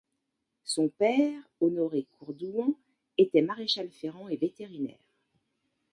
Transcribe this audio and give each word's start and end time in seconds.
Son 0.63 0.89
père, 0.89 1.39
Honoré 1.59 2.07
Courdouan, 2.17 2.73
était 3.19 3.43
maréchal-ferrant 3.43 4.29
et 4.29 4.37
vétérinaire. 4.37 4.97